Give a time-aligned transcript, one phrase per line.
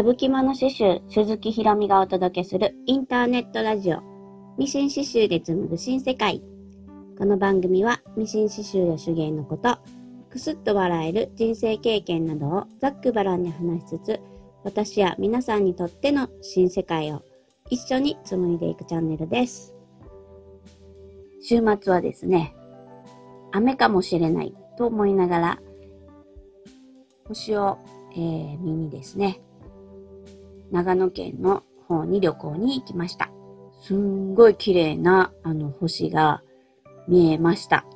[0.00, 4.00] 矢吹間の刺繍、鈴木ひろみがお届けするインターネットラジオ、
[4.56, 6.42] ミシン刺繍で紡ぐ新世界。
[7.18, 9.76] この番組はミシン刺繍や手芸のこと、
[10.30, 14.20] くすっと笑える人生経験などをざっくばらんに話しつつ、
[14.64, 17.20] 私や皆さんにとっての新世界を
[17.68, 19.74] 一緒に紡いでいくチャンネルです。
[21.42, 22.56] 週末はですね、
[23.52, 25.62] 雨かもしれないと思いながら、
[27.28, 27.76] 星を、
[28.12, 29.42] えー、見にですね、
[30.70, 33.30] 長野県の方に旅行に行きました。
[33.82, 36.42] すんごい綺麗なあの星が
[37.08, 37.86] 見えました。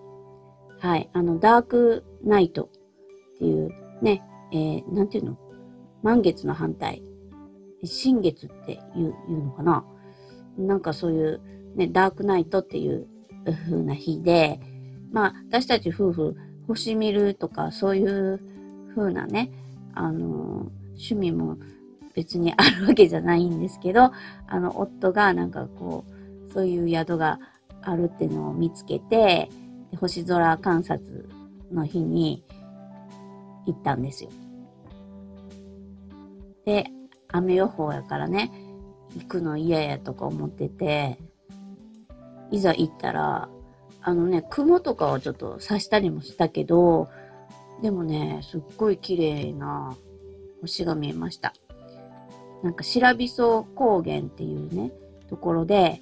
[0.81, 1.11] はい。
[1.13, 3.71] あの、ダークナイトっていう
[4.03, 5.39] ね、えー、なんていうの？
[6.03, 7.03] 満月の反対。
[7.85, 9.85] 新月って言う言うのかな？
[10.57, 11.41] なんかそういう
[11.77, 13.07] ね、ダークナイトっていう
[13.67, 14.61] 風な日で、
[15.13, 18.41] まあ、私たち夫婦、星見るとか、そういう
[18.95, 19.51] 風なね、
[19.95, 21.59] あの、趣味も
[22.15, 24.13] 別にあるわけじゃないんですけど、
[24.47, 26.05] あの、夫がなんかこ
[26.49, 27.41] う、そういう宿が
[27.83, 29.51] あるっていうのを見つけて、
[30.01, 31.29] 星空観察
[31.73, 32.45] の日に
[33.67, 34.31] 行ったんですよ。
[36.65, 36.87] で、
[37.29, 38.53] 雨予報やからね、
[39.17, 41.19] 行くの嫌やとか思ってて、
[42.51, 43.49] いざ行ったら、
[44.01, 47.09] あのね、雲とかはちょっと刺したりもしたけど、
[47.83, 49.97] でもね、すっごい綺麗な
[50.61, 51.55] 星が見えました。
[52.65, 54.91] なんか白びそ高原っていうね、
[55.29, 56.01] ところで、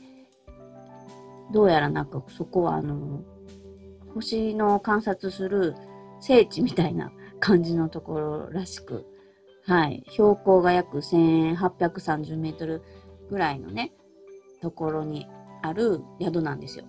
[1.52, 3.24] どうやらなんかそこはあの、
[4.14, 5.74] 星の観察する
[6.20, 9.04] 聖地みたいな 感じのところらしく、
[9.64, 12.82] はい、標高が約1830メートル
[13.28, 13.92] ぐらいのね、
[14.60, 15.26] ところに
[15.62, 16.84] ある宿なんですよ。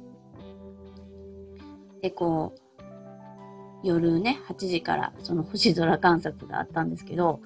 [2.00, 2.62] で、こう、
[3.82, 7.42] 夜ね、8時からその星空観察があったんですけど、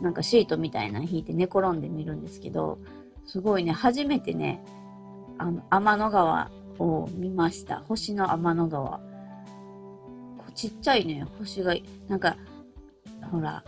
[0.00, 2.78] なんかシートみたいなの引いて寝転んでみるんですけど、
[3.26, 4.64] すごいね、初めてね、
[5.38, 7.80] あの、天の川を見ました。
[7.80, 9.00] 星の天の川。
[10.54, 11.74] ちっちゃいね、星が、
[12.08, 12.36] なんか、
[13.30, 13.62] ほら、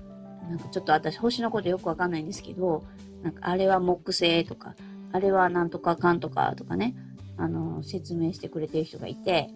[0.48, 2.84] なんかちょっと私星のことよくわかんないんですけど、
[3.22, 4.75] なんかあれは木星とか、
[5.12, 6.94] あれはなんとかかんとかとかね、
[7.37, 9.50] あの、説明してくれてる人がいて、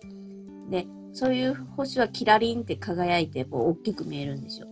[0.70, 4.66] で、そういう星はキラリンって輝いて、こう、大きく見えるんですよ。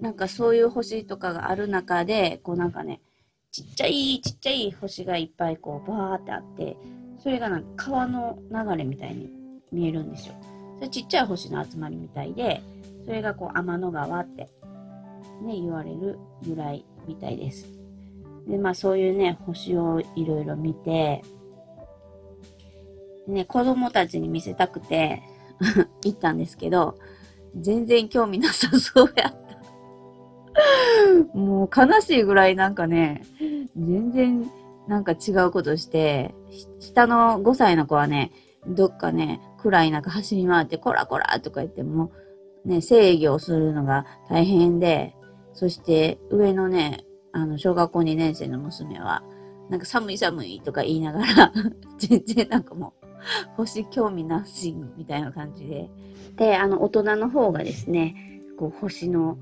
[0.00, 3.00] なんかそういう星とかがある中で、こうなんかね、
[3.50, 6.76] ちっちゃいちっちゃい星がいっぱいこうバーってあって、
[7.22, 9.30] それがなんか川の流れみたいに
[9.72, 10.34] 見えるんですよ。
[10.76, 12.62] それちっちゃい星の集まりみたいで、
[13.04, 14.48] それがこう天の川って
[15.42, 17.66] ね、言われる由来みたいです。
[18.46, 21.22] で、まあそういうね、星をいろいろ見て、
[23.26, 25.22] ね、子供たちに見せたくて
[26.04, 26.96] 行ったんですけど、
[27.56, 29.47] 全然興味なさそうやっ。
[31.34, 33.22] もう悲しいぐらいなんかね、
[33.76, 34.50] 全然
[34.88, 36.34] なんか違うことして、
[36.80, 38.32] 下の5歳の子はね、
[38.66, 42.10] どっかね、暗い中走り回って、こらこらとか言っても、
[42.64, 45.14] ね、制御するのが大変で、
[45.52, 49.22] そして上のね、あの、小学校2年生の娘は、
[49.68, 51.52] なんか寒い寒いとか言いながら
[51.98, 53.06] 全然なんかもう、
[53.56, 55.90] 星興味なしみたいな感じで。
[56.36, 58.14] で、あの、大人の方がですね、
[58.58, 59.38] こう、星の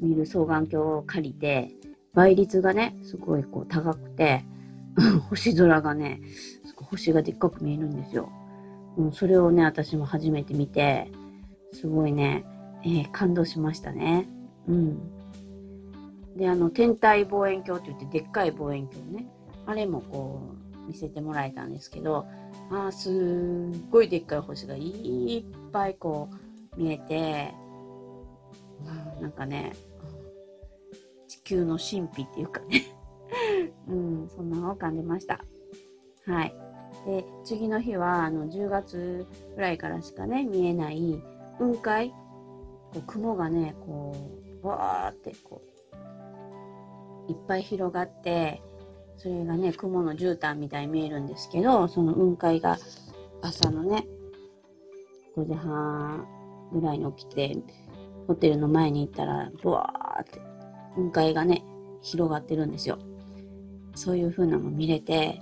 [0.00, 1.70] 見る双眼鏡を借りて、
[2.14, 4.44] 倍率がね、すごいこう高くて、
[5.30, 6.20] 星空がね、
[6.76, 8.28] 星がでっかく見えるんですよ。
[8.96, 11.10] うん、それをね、私も初めて見て、
[11.72, 12.44] すごいね、
[12.82, 14.28] えー、感動しましたね。
[14.66, 14.98] うん。
[16.36, 19.26] で、あの、天体望遠鏡って言って、でっかい望遠鏡ね。
[19.66, 20.40] あれもこ
[20.84, 22.26] う、見せてもらえたんですけど、
[22.70, 26.28] ああ、すっごいでっかい星がいっぱいこ
[26.76, 27.54] う、見えて、
[29.20, 29.74] なんかね、
[31.48, 32.82] 球の神秘っていうかね
[33.88, 35.40] うん、そんなのを感じました。
[36.26, 36.54] はい。
[37.06, 41.22] で、次の日は、あの、10月ぐらいからしかね、見えない
[41.58, 42.10] 雲海。
[42.10, 42.16] こ
[42.96, 44.14] う雲がね、こ
[44.62, 45.62] う、わーって、こ
[47.28, 48.62] う、いっぱい広がって、
[49.16, 52.78] それがね、雲の絨毯みたいに見えるんですけど、その雲海が
[53.42, 54.06] 朝のね、
[55.36, 56.26] 5時半
[56.72, 57.56] ぐらいに起きて、
[58.26, 60.47] ホテルの前に行ったら、ブワーって
[60.94, 61.64] 雲海がね、
[62.02, 62.98] 広がってるんですよ。
[63.94, 65.40] そういう風なのも見れて、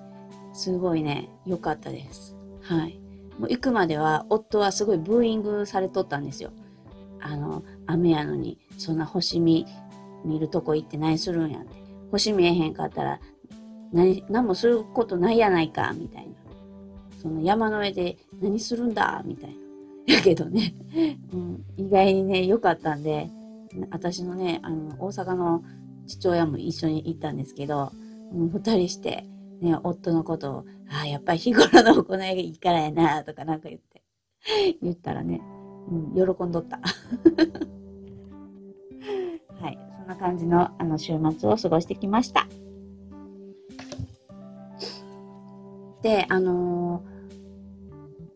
[0.53, 2.37] すごいね、良かったです。
[2.63, 2.99] はい。
[3.39, 6.51] もう行くまでは、夫はすごいブーイングされとったんですよ。
[7.21, 9.67] あの、雨やのに、そんな星見、
[10.25, 11.77] 見るとこ行って何するんやって。
[12.11, 13.21] 星見えへんかったら、
[13.93, 16.35] 何、何もすることないやないか、みたいな。
[17.21, 19.67] その山の上で何するんだ、みたいな。
[20.07, 20.75] やけどね、
[21.33, 23.29] うん、意外にね、良かったんで、
[23.91, 25.63] 私のね、あの、大阪の
[26.07, 27.93] 父親も一緒に行ったんですけど、
[28.33, 29.27] もう二人して、
[29.61, 34.03] ね、夫のことを、ああ、やっぱり日頃の行いがいいからやな、とかなんか言って、
[34.83, 35.41] 言ったらね、
[35.89, 36.81] うん、喜んどった。
[39.61, 42.47] はい、そんな感じのあの週末を過ごしてきました。
[46.03, 47.17] で、あのー、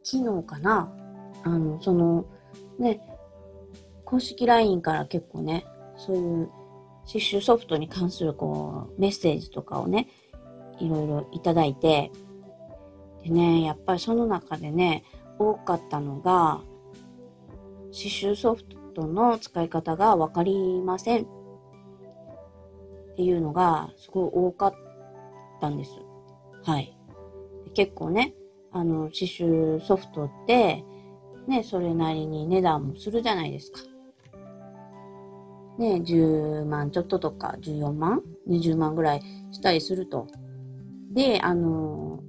[0.03, 0.93] 昨日かな、
[1.45, 2.25] あの、その、
[2.79, 3.01] ね、
[4.11, 5.65] 公式 LINE から結構ね、
[5.97, 6.51] そういう
[7.07, 10.09] 刺繍ソフトに関するこう、メッセージとかをね、
[10.81, 12.11] いろいろいただいて、
[13.23, 15.05] でね、やっぱりその中でね、
[15.39, 16.61] 多かったのが、
[17.93, 18.65] 刺繍ソフ
[18.95, 21.27] トの使い方がわかりませんっ
[23.17, 24.75] ていうのがすごい多かっ
[25.61, 25.93] たんです。
[26.65, 26.97] はい。
[27.75, 28.35] 結構ね、
[28.73, 30.85] あの、刺繍ソフトって、
[31.47, 33.90] ね、それなりに値段もするじゃないですか。
[35.81, 40.27] ね、10万ちょっととか、14万 ?20 万ぐらいしたりすると。
[41.11, 42.21] で、あの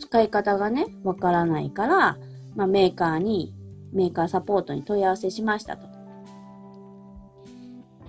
[0.00, 2.16] 使い方がね、わからないから、
[2.56, 3.54] まあ、メーカーに、
[3.92, 5.86] メーカーサポートに問い合わせしましたと。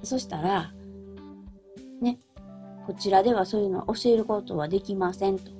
[0.01, 0.71] そしたら、
[2.01, 2.17] ね、
[2.87, 5.51] こちらではそういうのを教えることはできませんと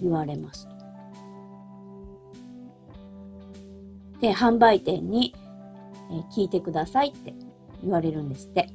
[0.00, 0.74] 言われますと。
[4.22, 5.34] で、販売店に、
[6.10, 7.34] え聞いてくださいって
[7.82, 8.68] 言われるんですって。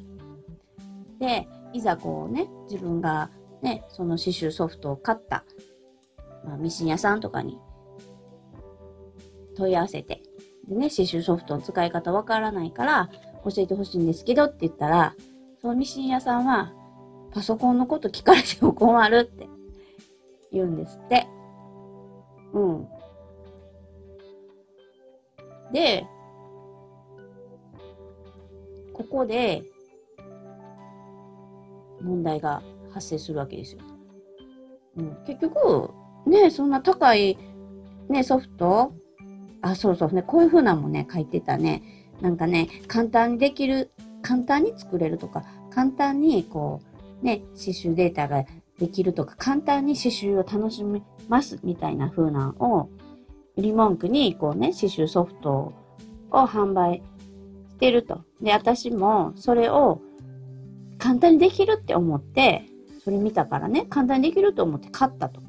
[1.19, 3.29] で、いざこうね、自分が
[3.61, 5.43] ね、その刺繍ソフトを買った、
[6.45, 7.59] まあ、ミシン屋さんとかに
[9.55, 10.21] 問い合わせて、
[10.67, 13.09] でね、刺繍ソフトの使い方わからないから
[13.43, 15.15] 教えてほしいんですけどって言ったら、
[15.61, 16.73] そのミシン屋さんは、
[17.31, 19.47] パソコンのこと聞かれても困るって
[20.51, 21.27] 言うんですって。
[22.53, 22.87] うん。
[25.73, 26.07] で、
[29.15, 29.63] こで
[32.01, 33.81] 問題が発生するわけですよ。
[34.97, 35.91] うん、結局、
[36.25, 37.37] ね、そんな高い、
[38.09, 38.93] ね、ソフト
[39.61, 41.81] あ、そうそうね、こういう風なもね、書いてたね。
[42.21, 43.91] なんかね、簡単にできる、
[44.21, 46.81] 簡単に作れるとか、簡単にこ
[47.21, 48.43] う、ね、刺繍データが
[48.79, 52.89] できるとか、簡単に刺繍を楽しめますみたいな風なのを、
[53.57, 55.73] 売り文句に、こうね、刺繍ソフト
[56.31, 57.01] を販売
[57.75, 58.23] してると。
[58.41, 60.01] で、私もそれを
[60.97, 62.65] 簡単にできるって思って、
[63.03, 65.41] それ見たからね、簡単にできると思って買ったと。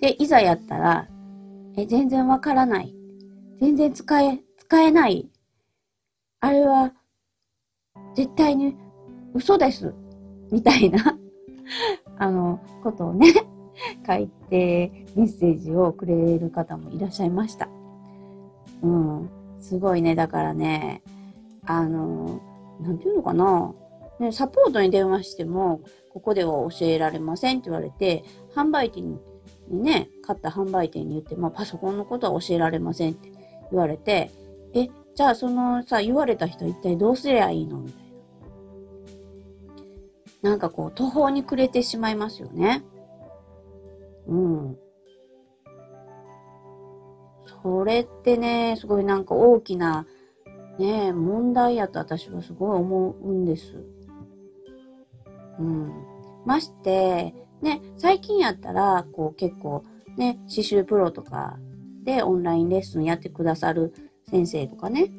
[0.00, 1.08] で、いざやったら、
[1.76, 2.94] え、全然わからない。
[3.60, 5.28] 全然使え、使えない。
[6.40, 6.92] あれは、
[8.16, 8.74] 絶対に
[9.34, 9.92] 嘘です。
[10.50, 11.18] みたいな
[12.18, 13.28] あの、ことをね
[14.06, 17.68] 書いてメッセージをくれる方もいらっしゃいました。
[18.82, 19.43] うん。
[19.64, 20.14] すごいね。
[20.14, 21.02] だからね、
[21.64, 22.42] あの、
[22.80, 23.72] なんていうのかな。
[24.20, 25.80] ね、サポートに電話しても、
[26.12, 28.24] ここでは教えられませんって言われて、
[28.54, 29.18] 販売店
[29.68, 33.32] にね、買った販売店に言って、まあ、パソコンのことは教えられませんって
[33.70, 34.30] 言われて、
[34.74, 37.78] え、じゃあそのさ、言われた人一体どうすりゃいいの？
[37.78, 38.02] みたい
[40.42, 40.50] な。
[40.50, 42.84] なんかこう、途方に暮れてしまいますよね。
[44.28, 44.76] うん。
[47.64, 50.06] それってね、すごいなんか大きな、
[50.78, 53.82] ね、問題やと私はすごい思うんです。
[55.58, 55.90] うん。
[56.44, 59.82] まして、ね、最近やったら、こう結構、
[60.18, 61.58] ね、刺繍プロとか
[62.04, 63.94] でオンラインレッスンやってくださる
[64.28, 65.10] 先生とかね、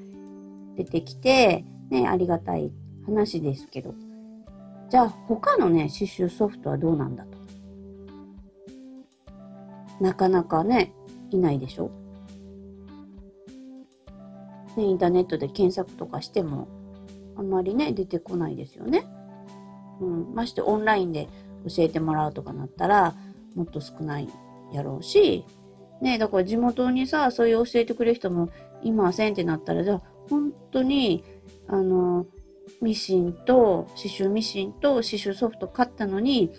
[0.78, 2.72] 出てきて、ね、ありがたい
[3.08, 3.96] 話ですけど。
[4.92, 7.40] じゃあ、他のね、刺繍ソフトはどうなんだと。
[10.00, 10.94] なかなかね、
[11.32, 11.90] いないでしょ。
[14.78, 16.68] ね、インターネットで検索とかしても、
[17.38, 19.06] あんまりね、出てこないですよね。
[20.02, 20.34] うん。
[20.34, 21.28] ましてオンラインで
[21.68, 23.14] 教えてもらうとかなったら、
[23.56, 24.30] もっと少ない
[24.74, 25.46] やろうし、
[26.02, 28.50] ね、だから地元にさ、そういう教えてくれる人も
[28.84, 31.24] いませんってなったら、じゃあ、本当に、
[31.68, 32.26] あの、
[32.82, 36.52] ミシンと、刺繍ミシンと刺繍ソフト買ったのに、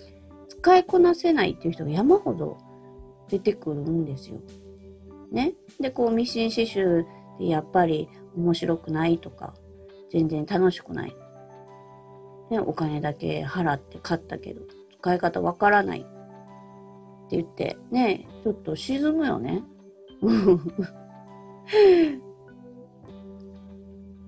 [0.48, 2.58] 使いこなせないっていう人が山ほど
[3.28, 4.40] 出てくるんですよ。
[5.30, 5.54] ね。
[5.80, 7.04] で、こう、ミシン刺繍
[7.36, 9.54] ってやっぱり面白くないとか、
[10.10, 11.16] 全然楽しくない。
[12.50, 14.62] ね、お金だけ払って買ったけど、
[15.00, 16.02] 使い方わからないっ
[17.28, 19.62] て言って、ね、ちょっと沈むよね。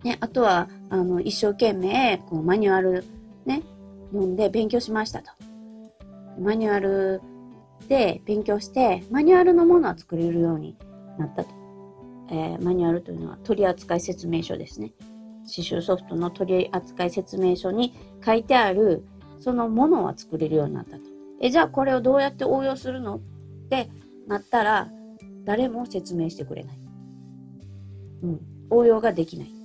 [0.04, 3.04] ね、あとは、あの、一生懸命、こう、マニュアル、
[3.46, 3.62] ね、
[4.12, 5.32] 読んで勉強しましたと。
[6.40, 7.20] マニュアル
[7.88, 10.76] で勉強して、マニュアルのものは作れるように
[11.18, 11.57] なったと。
[12.30, 14.92] えー、マニュアルというのは取扱説明書ですね。
[15.48, 17.94] 刺繍ソフトの取扱説明書に
[18.24, 19.06] 書いてある
[19.40, 21.02] そのものは作れるようになったと。
[21.40, 23.20] え、じゃあこれをどうやって応用するのっ
[23.70, 23.88] て
[24.26, 24.90] なったら
[25.44, 26.78] 誰も説明してくれない。
[28.22, 28.40] うん。
[28.70, 29.58] 応用ができない。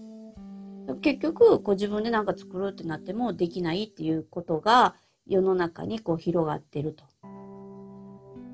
[1.01, 4.95] 結局、こう自分で何か作るってなってもできないっていうことが
[5.27, 7.03] 世の中にこう広がってると。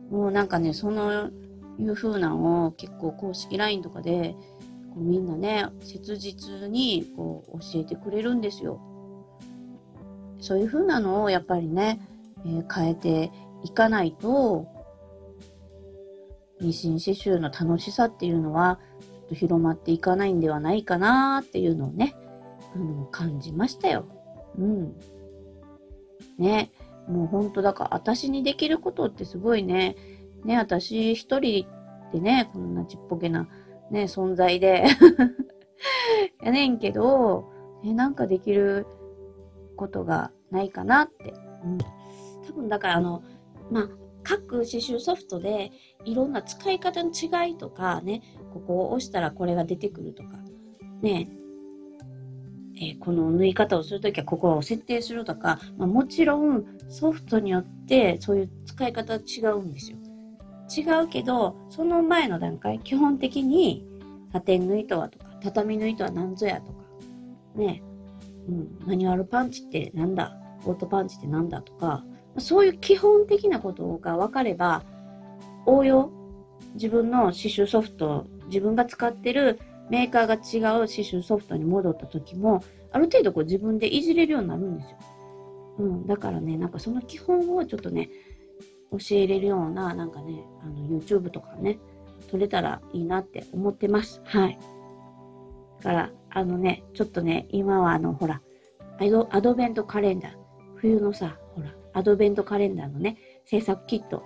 [0.09, 1.29] もうなんかね、その
[1.79, 4.35] いう風なのを結構公式 LINE とかで
[4.93, 8.79] こうみんなね、切実にこう教えてくれるんですよ。
[10.39, 11.99] そういう風なのをやっぱりね、
[12.45, 13.31] えー、変えて
[13.63, 14.67] いかないと、
[16.61, 18.79] 妊娠刺繍の楽しさっていうのは
[19.29, 22.15] と広まっていかないんではないかなっていうのをね、
[22.75, 24.05] あの、感じましたよ。
[24.57, 24.95] うん。
[26.37, 26.71] ね、
[27.07, 29.95] もうほんとだから私にできることってすごいね、
[30.45, 31.67] ね、私一人
[32.13, 33.47] でね、こんなちっぽけな
[33.91, 34.85] ね、存在で
[36.43, 37.51] やねんけど、
[37.83, 38.85] ね、なんかできる
[39.75, 41.33] ことがないかなって。
[41.63, 41.77] うん。
[42.47, 43.23] 多分だからあの、
[43.71, 43.89] まあ、
[44.23, 45.71] 各刺繍ソフトで
[46.05, 48.21] いろんな使い方の違いとかね、
[48.53, 50.37] ここを押したらこれが出てくるとか、
[51.01, 51.29] ね、
[52.75, 59.97] えー、この縫い方をするときはここを設定するとか、まあ、もちろんソフトによってそういう使い方は違うんですよ。
[60.75, 63.85] 違うけど、その前の段階、基本的に
[64.31, 66.79] サテン縫いとはとか、畳縫いとは何ぞやとか、
[67.55, 67.83] ね、
[68.47, 72.03] うん、マニュアルパンチってなんだ、オートパンチってなんだとか、
[72.37, 74.83] そういう基本的なことが分かれば、
[75.65, 76.11] 応用、
[76.75, 79.59] 自分の刺繍ソフト自分が使ってる
[79.89, 80.37] メーカーが違
[80.75, 84.97] う刺繍ソフトに戻った時も、ある程度こう自分でいじれるようになるんですよ。
[85.79, 88.09] うん、だからね、なんかその基本をちょっとね、
[88.91, 91.79] 教えれるような、なんかね、あの YouTube とかね、
[92.29, 94.21] 撮れたらいいなって思ってます。
[94.25, 94.59] はい。
[95.81, 98.41] だから、あのね、ちょっとね、今はあの、ほら、
[98.99, 100.31] アドアドベントカレンダー、
[100.75, 104.23] 冬のさ、ほら、アドベントカレンダーのね、制作キット、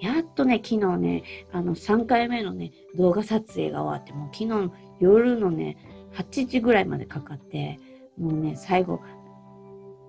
[0.00, 5.76] やっとね、昨日ね、あの、3回目のね、動画撮影が終わって、もう昨日夜のね、
[6.14, 7.78] 8時ぐらいまでかかって、
[8.16, 9.00] もうね、最後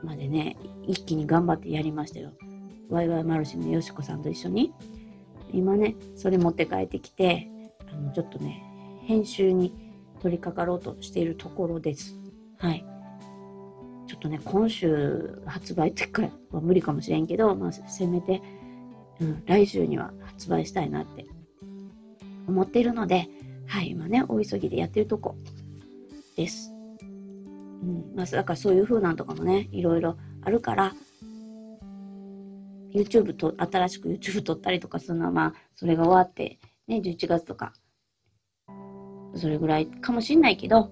[0.03, 2.31] までね、一気に頑張ってやりましたよ。
[2.89, 4.73] ワイワイマルシェのよしこさんと一緒に。
[5.51, 7.49] 今ね、それ持って帰ってきて、
[7.91, 8.63] あの、ちょっとね、
[9.05, 9.73] 編集に
[10.21, 12.15] 取り掛かろうとしているところです。
[12.57, 12.85] はい。
[14.07, 18.41] ちょっとね、今週発売ってかは無理かもしれんけど、まあ、せめて、
[19.21, 21.27] うん、来週には発売したいなって
[22.47, 23.29] 思っているので、
[23.67, 25.35] はい、今ね、大急ぎでやってるとこ
[26.35, 26.73] です。
[27.01, 30.95] うん、まあ、だからそういう風なんとかもね、いろいろあるから、
[32.93, 37.73] YouTube と、新しく YouTube 撮ったりとかするのは、まあ、それが終わって、ね、11月とか、
[39.35, 40.91] それぐらいかもしんないけど、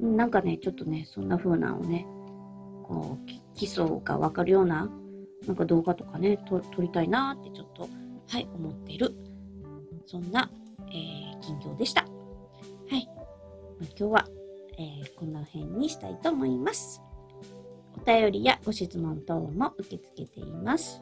[0.00, 2.06] なんかね、ちょっとね、そんな風なのをね、
[2.84, 4.90] こう、基礎がわかるような
[5.46, 7.88] なんか動画とかね、撮りたいなってちょっと、
[8.28, 9.12] はい、思っている。
[10.06, 10.50] そんな、
[10.88, 12.02] えー、近況でした。
[12.02, 12.06] は
[12.96, 13.08] い。
[13.80, 14.28] 今日は、
[14.78, 17.02] えー、この辺にしたいと思います。
[17.96, 21.00] お便りやご質問等も受け付けています。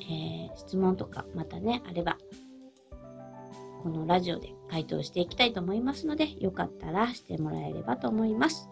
[0.00, 2.18] えー、質問とかまたね、あれば、
[3.82, 8.68] このラジオで回答していきたいと思いますので、よかったらしてもらえればと思います。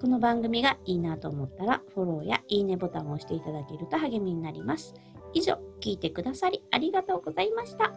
[0.00, 4.94] この番組がいいなと思ったら、フォローやいいねボタンを押していただけると励みになります。
[5.34, 7.92] 以上、聞いてくださりありがとうございました。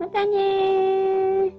[0.00, 1.54] またね。